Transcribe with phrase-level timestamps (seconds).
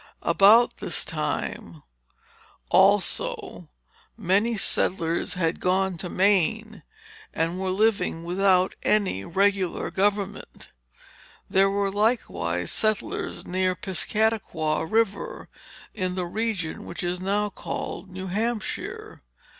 [0.23, 1.83] About this time,
[2.71, 3.69] also,
[4.17, 6.81] many settlers had gone to Maine,
[7.35, 10.71] and were living without any regular government.
[11.47, 15.49] There were likewise settlers near Piscataqua River,
[15.93, 19.21] in the region which is now called New Hampshire.